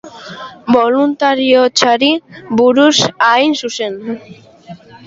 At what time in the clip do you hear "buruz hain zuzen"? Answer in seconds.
2.61-4.01